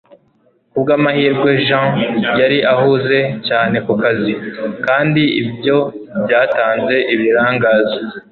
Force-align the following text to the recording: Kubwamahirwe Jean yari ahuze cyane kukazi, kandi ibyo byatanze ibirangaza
Kubwamahirwe 0.71 1.49
Jean 1.67 1.89
yari 2.39 2.57
ahuze 2.73 3.17
cyane 3.47 3.75
kukazi, 3.85 4.33
kandi 4.85 5.23
ibyo 5.41 5.77
byatanze 6.23 6.95
ibirangaza 7.13 7.97